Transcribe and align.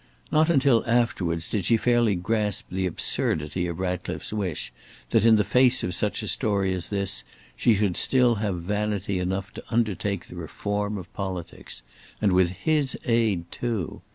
Not 0.31 0.49
until 0.49 0.83
afterwards 0.87 1.47
did 1.47 1.65
she 1.65 1.77
fairly 1.77 2.15
grasp 2.15 2.65
the 2.71 2.87
absurdity 2.87 3.67
of 3.67 3.77
Ratcliffe's 3.77 4.33
wish 4.33 4.73
that 5.11 5.25
in 5.25 5.35
the 5.35 5.43
face 5.43 5.83
of 5.83 5.93
such 5.93 6.23
a 6.23 6.27
story 6.27 6.73
as 6.73 6.89
this, 6.89 7.23
she 7.55 7.75
should 7.75 7.95
still 7.95 8.37
have 8.41 8.63
vanity 8.63 9.19
enough 9.19 9.53
to 9.53 9.63
undertake 9.69 10.25
the 10.25 10.35
reform 10.35 10.97
of 10.97 11.13
politics. 11.13 11.83
And 12.19 12.31
with 12.31 12.49
his 12.49 12.97
aid 13.05 13.51
too! 13.51 14.01